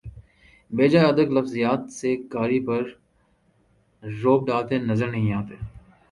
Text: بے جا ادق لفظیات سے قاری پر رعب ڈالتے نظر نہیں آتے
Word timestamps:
بے 0.71 0.85
جا 0.91 1.01
ادق 1.07 1.29
لفظیات 1.37 1.81
سے 1.97 2.09
قاری 2.31 2.59
پر 2.67 2.81
رعب 4.03 4.41
ڈالتے 4.47 4.77
نظر 4.89 5.07
نہیں 5.11 5.33
آتے 5.33 5.55